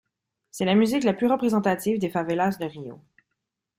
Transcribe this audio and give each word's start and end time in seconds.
C'est 0.49 0.65
la 0.65 0.73
musique 0.73 1.03
la 1.03 1.13
plus 1.13 1.27
représentative 1.27 1.99
des 1.99 2.09
favelas 2.09 2.57
de 2.57 2.65
Rio. 2.65 2.99